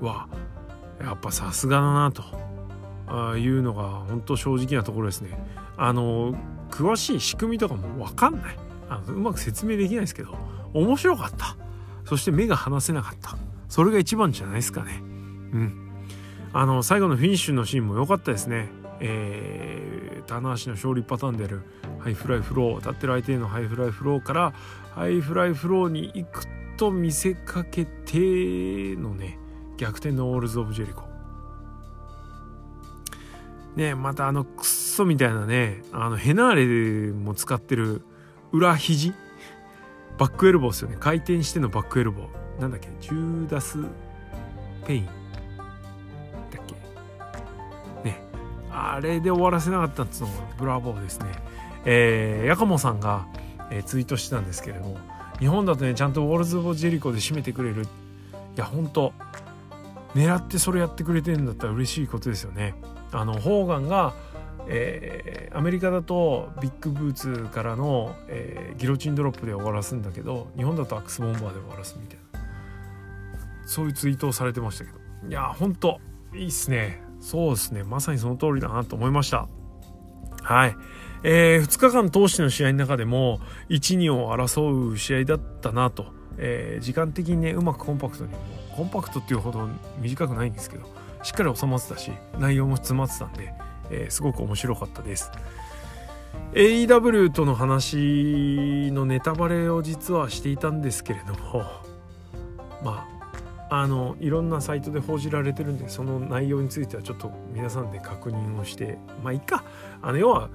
[0.00, 0.28] は
[1.00, 2.50] やっぱさすがだなと。
[3.36, 5.36] いうのが本当正直なところですね。
[5.76, 6.34] あの
[6.70, 8.56] 詳しい仕組みとかも分かんない。
[8.88, 10.36] あのうまく説明できないですけど
[10.74, 11.56] 面白かった。
[12.04, 13.36] そして目が離せなかった。
[13.68, 15.00] それが一番じゃないですかね。
[15.00, 15.04] う
[15.58, 15.90] ん。
[16.52, 18.68] あの最後のフィニッシュのシーンも良かったですね。
[19.00, 21.62] えー、棚橋の勝利パターンである
[21.98, 24.52] ハイフライフロー立ってる相手へのハイフライフローから
[24.94, 29.38] ハイフライフローに行くと見せかけてのね
[29.80, 31.04] 逆転のウォールズ・オブ・ジェリコ
[33.76, 38.02] ねまたあのクッソみたいなねあのヘナーレも使ってる
[38.52, 39.14] 裏肘？
[40.18, 40.98] バックエルボーですよね。
[41.00, 42.60] 回転してのバックエルボー。
[42.60, 42.88] なんだっけ？
[43.00, 43.78] ジューダス・
[44.86, 45.06] ペイン？
[45.06, 45.14] だっ
[46.66, 46.74] け？
[48.06, 48.22] ね。
[48.70, 51.26] あれで終わらせなかったっつうのがブラボーですね。
[51.86, 53.26] えー、ヤカモさんが、
[53.70, 54.98] えー、ツイートしてたんですけれども
[55.38, 57.84] 日本だとねちゃんとウォールズ・オブ・ジェリコで締めてくれる。
[57.84, 57.86] い
[58.56, 59.14] や本当
[60.14, 62.74] 狙ってそれやってくれてるんだったら嬉しいことですよね。
[63.12, 64.14] あのホーガンが、
[64.68, 72.40] えー、アメリカだとビッグブーツからの、えー、ギロチンドロップで終わらすんだけど日本だとアックスボンバーで終わらすみたいな。
[73.66, 74.98] そういうツイートをされてましたけど。
[75.28, 76.00] いやほんと
[76.34, 77.02] いいっすね。
[77.20, 77.84] そうですね。
[77.84, 79.48] まさにその通りだなと思いました。
[80.42, 80.76] はい。
[81.22, 86.06] えー、2日間通しての試合の中でも12を争う試合だったなと、
[86.38, 88.30] えー、時間的にねうまくコンパクトに
[88.80, 90.86] コンパクトっていうほど短くないんですけど
[91.22, 93.52] しっかり収まってたし内容も詰まってたんで、
[93.90, 95.30] えー、すごく面白かったです。
[96.54, 101.64] AEW との話のネタバレを実はしていたんですけれども
[102.82, 103.06] ま
[103.68, 109.62] ああのいろんなサイトで報じられてるんでその内容についてはちょっと皆さんで確認をしてまあいいか。
[110.00, 110.48] あの要は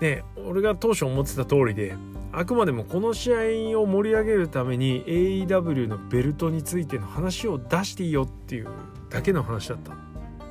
[0.00, 1.94] ね俺が当初思ってた通りで
[2.32, 8.68] あくまでもこの試合を盛り上げるために AEW のベルトについての話を出していいよっていう
[9.10, 9.96] だけの話だったっ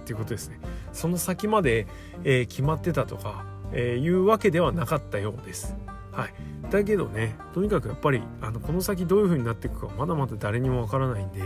[0.06, 0.60] ていうことですね。
[0.94, 1.88] その先まで、
[2.24, 5.76] えー、決まってたとかえー、いうわけではなかったようです。
[6.12, 6.34] はい、
[6.70, 11.42] だけどねとにかくやっぱりあのこの先どういう風になっていくかまだまだ誰にもわからないんで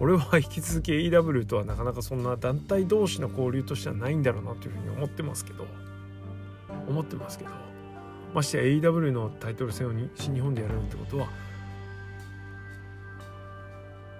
[0.00, 5.66] 俺は引き続き AW とはなかなかそんな団体同士の交流としてはないんだろうなというふうに思ってますけど。
[6.88, 7.50] 思ってますけど
[8.34, 11.28] ましてや AEW のタイトル戦を新日本でやるなんてことは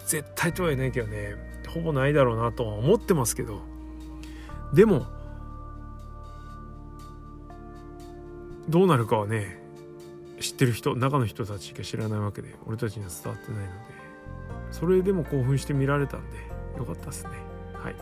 [0.06, 1.34] 絶対とは言えないけどね
[1.68, 3.60] ほぼないだろうなとは思ってますけど
[4.72, 5.06] でも
[8.68, 9.62] どうなるかはね
[10.40, 13.70] 知ってる人中の人たちが知らないわけで俺たちには伝わってないので
[14.70, 17.30] それでも興奮して見られたんでよかったですね。
[17.74, 17.94] はい。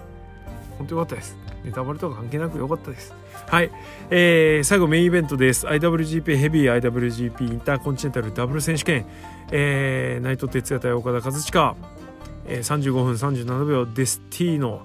[0.79, 1.37] 本当よかったです。
[1.65, 3.15] ネタバレとか関係なくよかったです。
[3.47, 3.71] はい、
[4.11, 5.67] えー、最後メインイベントです。
[5.67, 9.07] IWGP ヘビー IWGP インターコンチネンタルダブル選手権、
[9.53, 11.77] えー、内藤哲也対岡田和親、
[12.47, 14.83] えー、35分37秒デスティーノ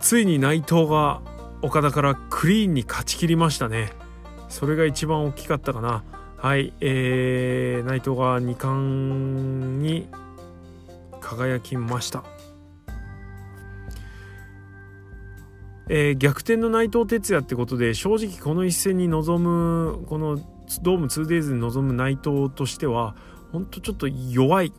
[0.00, 1.22] ついに内藤が
[1.62, 3.90] 岡田からクリーンに勝ち切りましたね。
[4.48, 6.04] それが一番大きかったかな。
[6.36, 6.74] はい。
[6.80, 10.08] えー、内藤が2冠に
[11.22, 12.22] 輝きました。
[15.88, 20.36] えー、逆転の内藤哲也ってことで正直この一戦に臨むこの
[20.82, 23.14] ドーム 2days に臨む内藤としては
[23.52, 24.72] 本当ちょっと弱い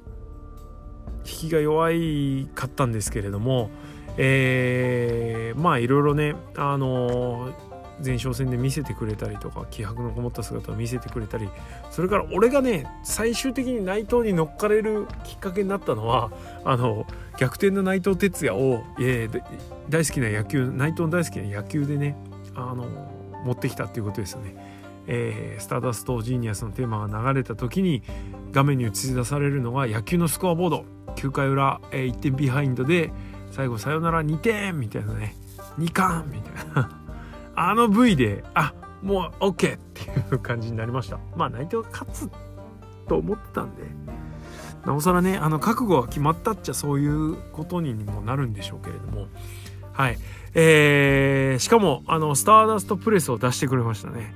[1.26, 3.70] 引きが弱いかったんですけれども、
[4.18, 7.65] えー、まあいろいろねあのー
[8.04, 11.50] 前哨戦で見せてくれたりとか気迫のこもった姿を見せてくれたり
[11.92, 16.32] それから俺がね最終的に内藤に乗っかれるきっかけになったのは
[16.64, 17.06] あの
[17.38, 19.44] 逆転の内藤哲也を、えー、
[19.90, 22.16] 大好きな野球内藤の大好きな野球でね
[22.56, 22.86] あの
[23.46, 24.56] 持ってきたっていうことですよね。
[25.08, 28.02] えー、スターダストジーニアスのテーマが流れた時に
[28.52, 33.12] 画面に映し出されるのが野球のスコアボード9回裏、えー、1点ビハインドで
[33.52, 35.36] 最後さよなら2点みたいなね
[35.78, 37.05] 2冠みたいな
[37.56, 41.20] あの V であもう OK っていう感じになりました。
[41.36, 42.30] まあ内藤が勝つ
[43.08, 43.84] と思ってたんで。
[44.86, 49.28] なおさらねあの覚悟が決まったっちゃそういうことにもなるんでしょうけれども。
[49.94, 50.18] はい。
[50.54, 54.34] えー、しかもあのスターダストプレスを出してくれましたね。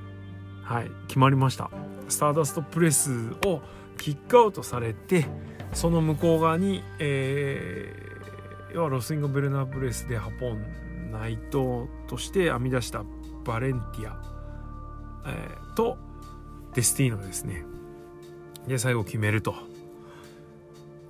[0.63, 0.91] はい。
[1.07, 1.69] 決まりました。
[2.07, 3.11] スターダストプレス
[3.45, 3.61] を
[3.97, 5.25] キックアウトされて
[5.73, 13.03] その向こう側に、えー、要はロスインゴ・ベルナープレスで運ん内藤として編み出した
[13.45, 14.21] バレンティア、
[15.27, 15.97] えー、と
[16.73, 17.63] デスティーノですね。
[18.67, 19.55] で最後決めると。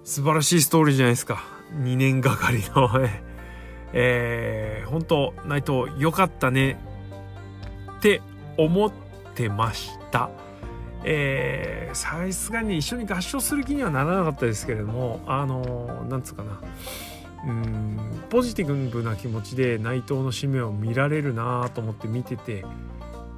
[0.03, 1.43] 素晴らしいストーリーじゃないですか。
[1.73, 2.89] 2年がかりの。
[3.93, 6.79] えー、本当内藤よかったね。
[7.97, 8.21] って
[8.57, 8.91] 思っ
[9.35, 10.29] てました。
[11.03, 16.59] えさすがに一緒に合唱する気にはならなかったですけれどもあのー、なんつうかな。
[17.47, 18.18] うん。
[18.29, 22.63] ポジティブな気持ちで内藤の締めを見られるなと思って見てて、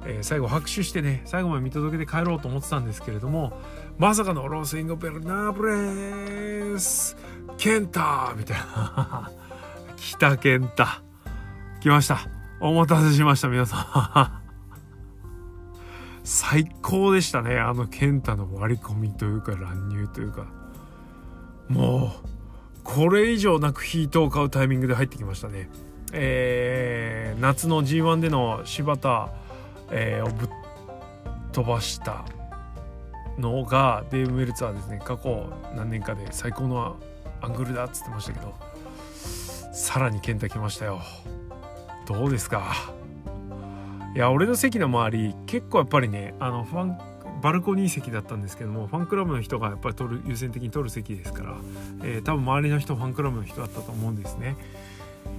[0.06, 3.52] えー、最後拍手してね最後まで見届けて帰ろうと思ってたんですけれども
[3.98, 7.16] まさかのロースインゴベルナーブレース
[7.58, 9.30] ケンタみたいな。
[9.96, 11.02] 来たケンタ
[11.80, 12.28] 来ました。
[12.60, 14.42] お待たせしました皆さん。
[16.24, 20.46] 最高でしたねあのケンタの割り込みというか乱入というか。
[21.68, 22.41] もう
[22.84, 25.68] これ以上なくヒートを買うタイミングで入ってきましたね。
[26.12, 29.30] えー、夏の G1 での柴田、
[29.90, 30.48] えー、をぶっ
[31.52, 32.24] 飛ばした
[33.38, 35.00] のがデーブ・メルツァーですね。
[35.04, 36.96] 過去何年かで最高の
[37.40, 38.54] アングルだっつってましたけど。
[39.72, 41.00] さらに健太来ましたよ。
[42.06, 42.74] どうですか？
[44.14, 46.98] いや俺の席の周り結構やっぱりねあのファン
[47.42, 51.56] バルコニー席だったんですけどもファンクラブの人がやっぱり取る優先的に取る席ですから、
[52.02, 54.56] えー、多分周りの人ファンクラブの人だったと思うんですね。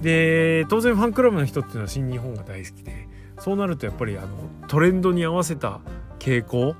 [0.02, 4.28] で当然ファンクラブの人っていうのは新日本が大好きでそうなるとやっぱりあの
[4.68, 5.80] トレンドに合わせた
[6.18, 6.74] 傾向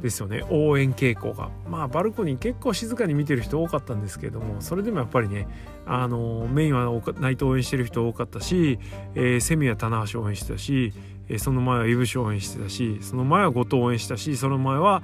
[0.00, 0.44] ですよね。
[0.48, 1.50] 応援傾向が。
[1.68, 5.48] まあバルコニー結構静かに見てる人多かったんですけどもそれでもやっぱりね
[5.86, 6.88] あのメインは
[7.20, 8.78] 内藤応援してる人多かったし、
[9.14, 10.92] えー、セミは棚橋応援してたし
[11.28, 15.02] えその前は井伏応援してたしその前は後藤応援したしその前は、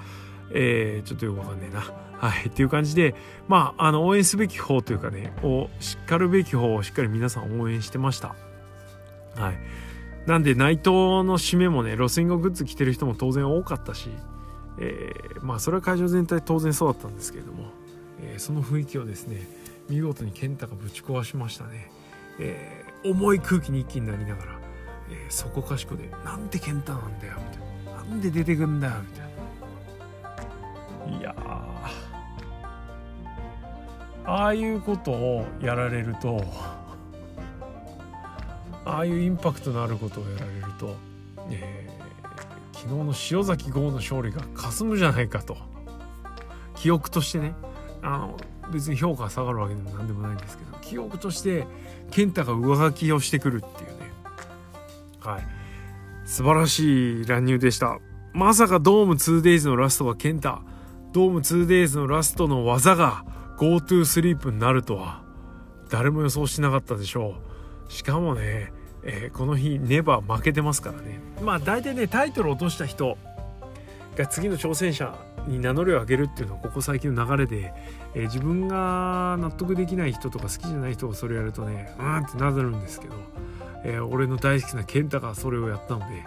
[0.53, 1.93] えー、ちょっとよくわかんねえな。
[2.19, 3.15] はい、っていう感じで
[3.49, 8.35] まああの応援すべき方というかねをしっかるべき方をしっかり皆さん応援してました。
[9.37, 9.59] はい、
[10.27, 14.09] なんで内藤の締めもねロスインゴグッズ着てる人も当然多かったし、
[14.79, 17.65] えー、まあそれは会場全体当然そうだったんですけれども、
[18.23, 19.47] えー、その雰囲気をですね
[19.89, 21.91] 見事に健太がぶち壊しましたね、
[22.39, 24.59] えー、重い空気に一気になりながら、
[25.11, 31.19] えー、そこかしこで「なんで健太なんだよ」みたいな「なんで出てくんだよ」みたいな。
[31.19, 31.35] いや
[34.27, 36.43] ああいうことをやられると
[38.87, 40.97] ああいうインパクトのあることをやられると、
[41.51, 45.57] えー、昨日の塩崎豪の勝利が霞むじゃないかと。
[46.75, 47.55] 記憶としてね。
[48.03, 48.37] あの
[48.71, 51.67] 別に評価が下がるわけでも何でもないんですけど記憶として
[52.11, 53.94] 健太が上書きをしてくるっていう。
[55.25, 55.47] はい。
[56.25, 57.99] 素晴らしい乱入でした。
[58.33, 60.59] まさかドーム 2days のラストが健太
[61.13, 63.25] ドーム 2days のラストの技が
[63.59, 65.23] GoTo スリープになるとは。
[65.91, 67.37] 誰も予想しなかったでしょ
[67.89, 67.93] う。
[67.93, 68.73] しかもね、
[69.05, 71.21] えー、この日ネバー負けてますからね。
[71.43, 73.17] まあ大体ねタイトル落とした人
[74.17, 77.73] が次の挑戦者に名乗りを上げるっていうのはここ最近の流れで、
[78.15, 83.15] えー、自分が納得できない人とか好きじゃない人がそれやるとねうんってなるんですけど、
[83.85, 86.25] えー、俺の大好きな健太がそれをやったので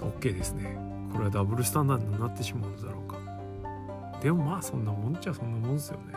[0.00, 0.76] OK ですね。
[1.12, 3.16] これはダブルスタンダードになってしまうのだろうか。
[4.20, 6.14] でもまあそんなもんっちゃそんなもんですよね。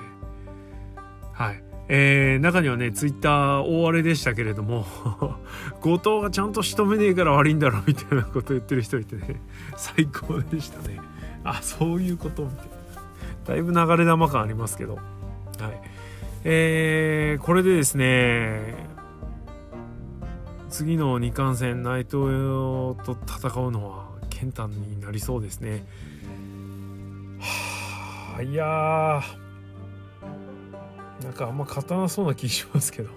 [1.31, 1.68] はい。
[1.91, 4.85] えー、中にはね、ツイッター大荒れでしたけれども、
[5.81, 9.41] 後藤がちゃんと仕留めねえから悪いんだろみたいなこと言ってる人いてね、
[9.75, 11.01] 最高でしたね。
[11.43, 12.73] あ、そういうことみたいな。
[13.47, 14.95] だいぶ流れ玉感ありますけど。
[14.95, 15.01] はい。
[16.43, 18.75] えー、これでですね、
[20.69, 25.87] 次の二冠戦、内藤と戦うのは健太になりそうですね。
[27.39, 29.23] はあ、いや、
[31.23, 33.09] なんかあんま勝たなそうな気しますけど。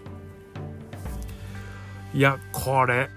[2.15, 3.09] いやこれ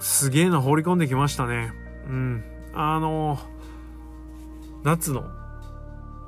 [0.00, 1.72] すげえの放り込んできましたね。
[2.08, 2.44] うん。
[2.74, 3.38] あの
[4.84, 5.24] 夏の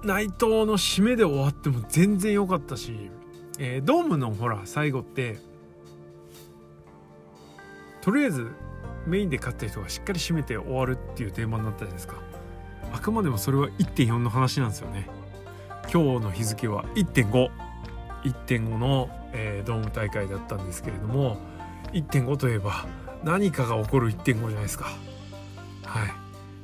[0.04, 3.10] 内藤の締めで終わっても全然良かったし、
[3.58, 5.38] えー、ドームのほら最後って
[8.00, 8.50] とりあえず
[9.06, 12.16] メインで勝った人がしっかり締めて終わるっていうテーマになったじゃないですか。
[12.92, 15.08] あくまでもそれは1.4の話なんですよね。
[15.92, 17.50] 今日の日付は1.5
[18.24, 21.38] 1.5の、えー、ドーム大会だったんですけれども
[21.92, 22.86] 1.5といえば
[23.24, 24.86] 何かが起こる1.5じゃないですか。
[25.84, 26.12] はい。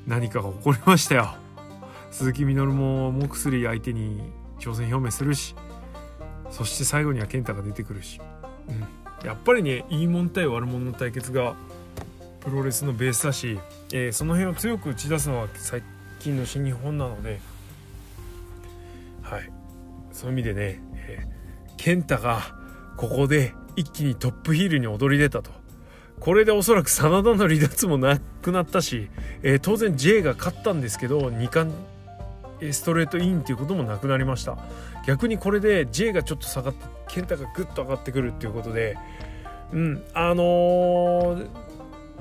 [0.07, 1.35] 何かが起こりましたよ。
[2.11, 4.23] 鈴木みのるもモクスリー相手に
[4.59, 5.55] 挑戦表明するし
[6.51, 8.21] そして最後には健太が出てくるし、
[8.69, 11.57] うん、やっぱりねいいもん対悪者の対決が
[12.41, 13.59] プロレスのベースだし、
[13.93, 15.83] えー、その辺を強く打ち出すのは最
[16.21, 17.41] 近の新日本なので
[19.23, 19.51] はい。
[20.13, 21.36] そういう意味でね、えー
[21.87, 22.43] 健太が
[22.97, 25.53] ここで一気にトップヒールに躍り出たと。
[26.19, 29.09] これでおそらく真田の離脱もなくなったし、
[29.45, 31.73] えー、当然 J が勝ったんですけど2冠
[32.73, 34.59] ストレートインっていうこともなくなりました
[35.07, 38.97] 逆にこれで J がちょっと下がって健太がグッと上がってくるっていうことで
[39.73, 41.49] うんあのー、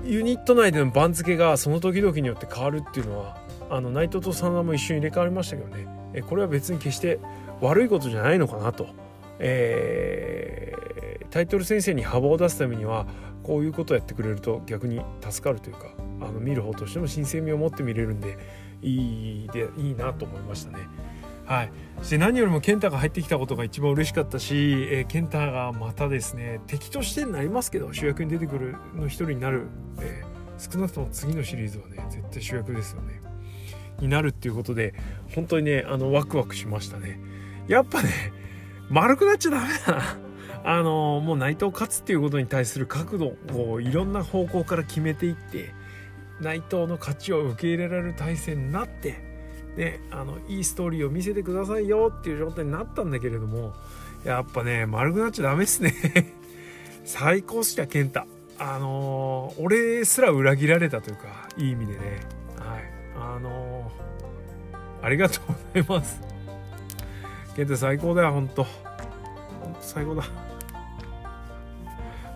[0.04, 3.38] ユニット内での番付がその時々によって変わるっていうのは
[3.72, 7.20] あの内藤と真田も一緒に入れ替わりましたけどね、えこれは別に決して
[7.62, 9.05] 悪いことじゃないのかなと。
[9.40, 13.06] えー、タイトル先生に幅を出すためには
[13.44, 15.88] こういうことをやってくれると逆に助かるというか
[16.22, 18.38] あの見る方としても新鮮味を持って見れるんで
[18.82, 20.88] いいでいいなと思いましたね。
[21.46, 24.56] はい、そして何よりも健太が入ってきたことが一番嬉しかったし、
[24.92, 29.68] えー、健太がまたですね敵としてになりますけど主役に出てくるの一人になる、
[30.02, 33.22] えー、少なくとも次のシリーズはね絶対主役ですよね。
[34.00, 34.96] になるっていうことで
[35.36, 37.20] 本当にねあのワクワクしましたね。
[37.68, 38.10] やっぱね
[38.90, 40.18] 丸くなっちゃダメだな。
[40.68, 45.76] あのもう内藤勝つっていうことに対する角度をいろんな方向から決めていって
[46.42, 49.22] 内藤の勝ちを受け入れられる体制になって、
[49.78, 53.74] ね、あのいいストーリーを見せてくださいよっていう状態になったんだけれども
[54.24, 55.94] やっぱね丸くなっちゃダメっすね。
[57.06, 58.26] 最高っすよ健太。
[58.58, 62.22] あのー、俺すら裏切られたというかいい意味でね。
[62.58, 62.84] はい。
[63.16, 66.35] あのー、ありがとうございます。
[67.56, 68.64] ケンタ最高だよ、ほんと。
[68.64, 70.24] ほんと最高だ。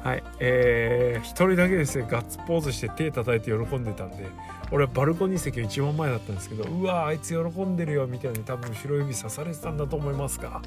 [0.04, 0.24] はい。
[0.40, 4.28] えー、一人だけですね、ガッツポーズして手叩いて喜んでたんで、
[4.72, 10.62] 俺はバルコニー席が一番前だったんですけど、うわあいつ喜んでるよ、みたいに多分後ろ指刺されてたんだと思いますが、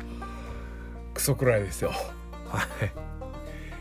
[1.15, 1.93] クソくらいですよ。
[2.49, 2.69] はい。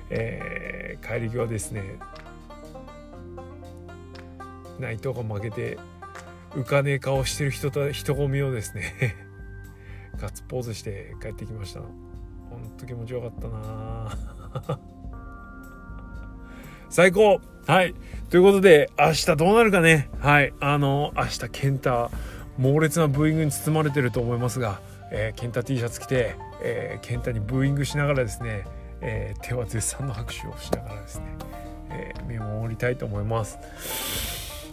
[0.09, 1.83] えー、帰り際ですね、
[4.79, 5.77] 内藤が負けて、
[6.51, 9.30] 浮かねえ顔してる人と人混みをですね
[10.21, 11.79] ガッツポーズして帰ってきました。
[11.79, 14.79] ほんと気持ちよかったな。
[16.89, 17.41] 最高。
[17.65, 17.95] はい。
[18.29, 20.09] ということで明日どうなるかね。
[20.19, 20.53] はい。
[20.59, 22.11] あの明日健太
[22.57, 28.65] 猛烈なブーイングに包まれてると思いますが、えー、健太 T シャツ着て、えー、健太にブーイングしながらですね、
[29.01, 31.25] えー、手は絶賛の拍手をしながらですね、
[31.89, 33.57] えー、見守りたいと思います。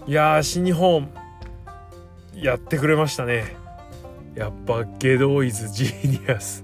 [0.06, 1.08] いや新日本
[2.34, 3.67] やってくれましたね。
[4.38, 6.62] やっぱゲドイズジーニアス。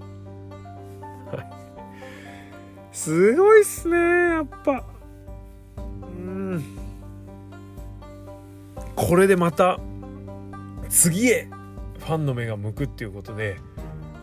[2.93, 4.85] すごいっすねやっぱ。
[5.77, 5.81] う
[6.21, 6.65] ん。
[8.95, 9.81] これでまた
[10.89, 11.49] 次へ
[11.99, 13.57] ファンの目が向くっていうことで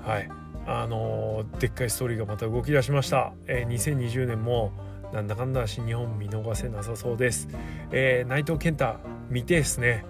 [0.06, 0.30] はい。
[0.66, 4.72] あのー、でっかいストーリーがまた動き出しました、えー、2020年も
[5.12, 7.50] なんだかんだ新日本見逃せなさそうです、
[7.92, 8.96] えー、内藤健太
[9.30, 10.06] 見てですね。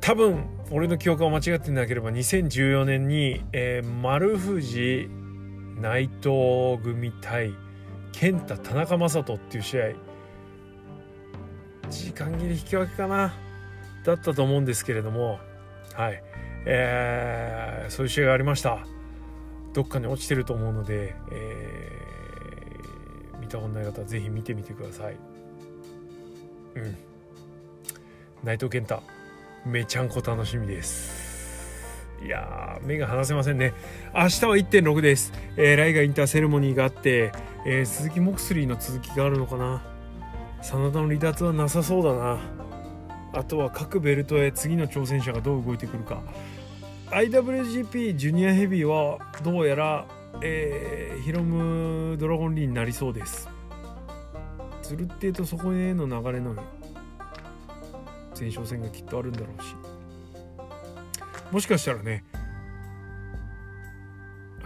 [0.00, 5.08] 多分俺の記憶が間違ってなければ2014年に、えー、丸藤
[5.80, 7.54] 内藤組対
[8.12, 9.92] 健太田中将人っていう試合。
[11.90, 13.34] 時間切れ引き分けかな。
[14.04, 15.40] だったと思うんですけれども。
[15.94, 16.22] はい。
[16.66, 18.86] えー、そういう試合がありました。
[19.72, 25.16] どっかに落ちてると思うので、えー、見たことない方は是非見てみてください。
[26.76, 26.96] うん。
[28.44, 29.19] 内藤健太。
[29.66, 31.30] めちゃんこ楽しみです。
[32.24, 33.72] いや目が離せませんね。
[34.14, 37.32] 明日は1.6です、えー、ライガインターセレモニーがあって、
[37.66, 39.82] えー、鈴木モクスリーの続きがあるのかな。
[40.62, 42.38] 真田の離脱はなさそうだな。
[43.32, 46.22] あとは各ベルトへ次の挑戦者がどう動いてくるか。
[47.10, 50.06] IWGP ジュニアヘビーはどうやら、
[50.42, 53.48] えー、ヒロムドラゴンリーになりそうです。
[54.82, 56.54] つるっていうとそこへの流れの
[58.40, 59.74] 前哨戦がきっとあるんだろうし。
[61.52, 62.24] もしかしたらね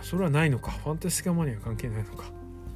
[0.02, 0.70] それはないのか。
[0.70, 2.24] ファンタスティカマニア関係ないのか、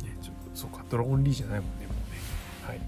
[0.03, 0.85] ね、ちょそうか。
[0.91, 2.19] ドラゴンリーじゃないもんねもうね。
[2.67, 2.81] はい。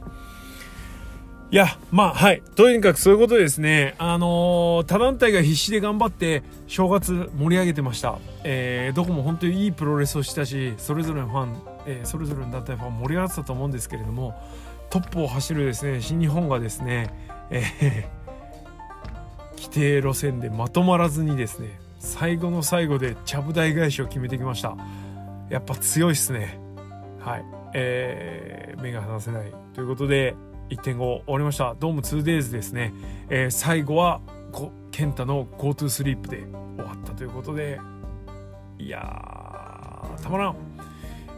[1.52, 2.42] いやまあはい。
[2.54, 14.40] とにかくそういうことですねあのー、他団体が必死で頑張って正月盛り上げてました、えー、どこも本当にいいプロレスをしたしそれぞれのファン、えー、それぞれの団体ファン盛り上がってたと思うんですけれども
[14.90, 17.12] トップを走るですね新日本がですね
[17.51, 24.76] えー、規定路線でまとまらずにですね最後の最後でちゃぶ台返しを決めてきました。
[25.51, 26.59] やっぱ強いっすね。
[27.18, 27.44] はい。
[27.74, 30.34] えー、目が離せないということで
[30.70, 31.76] 1.5終わりました。
[31.78, 32.94] ドーム 2days ですね、
[33.28, 34.20] えー、最後は
[34.90, 36.46] 健太の GoTo スリープで
[36.76, 37.78] 終わったということで。
[38.78, 38.98] いや
[40.22, 40.57] たまらん。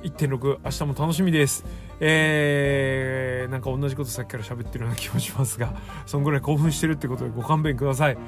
[0.04, 1.64] 1.6明日も楽しみです。
[2.04, 5.72] えー、なんか同じことさっきから喋ってるような気もしますが
[6.04, 8.18] そんぐらい興奮してるってことでご勘弁ください。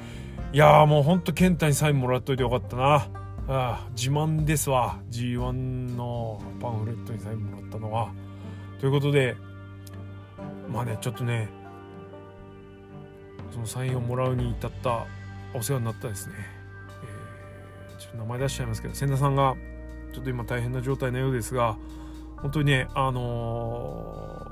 [0.53, 3.07] いやーもうほんと健太にサインもらっといてよかったな。
[3.49, 4.99] あ自慢ですわ。
[5.11, 5.51] G1
[5.97, 8.11] のパンフレットにサインもらったのは。
[8.79, 9.35] ということで
[10.71, 11.49] まあねちょっとね
[13.51, 15.05] そのサインをもらうに至った
[15.53, 16.35] お世話になったですね、
[17.91, 19.55] えー、ちょっと名前出しちゃいますけど千田さんが
[20.13, 21.77] ちょっと今大変な状態のようですが
[22.45, 24.45] 本当にねあの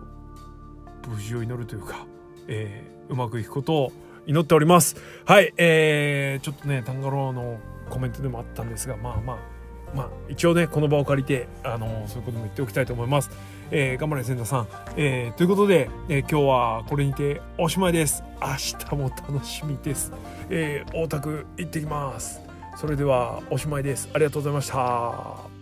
[1.03, 2.07] ー、無事を祈るというか、
[2.47, 3.91] えー、うまくいくことを
[4.25, 4.95] 祈っております。
[5.25, 7.59] はいえー、ちょっとねタンガローの
[7.91, 9.37] コメントでもあったんですがまあまあ
[9.95, 13.29] まあ一応ねこの場を借りてあのー、そういうことも言っておきたいと思います、
[13.69, 14.67] えー、頑張れ千田さん、
[14.97, 18.23] えー、ということで、えー、今日はこれにておしまいです。
[18.41, 18.55] 明
[18.89, 20.11] 日も楽しみです、
[20.49, 22.41] えー、大田区行ってきます。
[22.75, 24.09] それではおしまいです。
[24.15, 25.52] ありがとうございました。